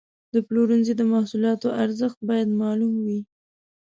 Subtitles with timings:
[0.33, 3.19] د پلورنځي د محصولاتو ارزښت باید معلوم وي.